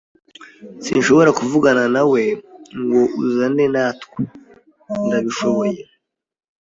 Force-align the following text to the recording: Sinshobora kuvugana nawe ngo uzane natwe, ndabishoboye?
Sinshobora 0.83 1.29
kuvugana 1.39 1.83
nawe 1.95 2.21
ngo 2.81 3.01
uzane 3.21 3.65
natwe, 3.73 4.19
ndabishoboye? 5.05 5.79